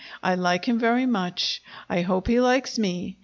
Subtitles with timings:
[0.23, 1.61] I like him very much.
[1.87, 3.17] I hope he likes me.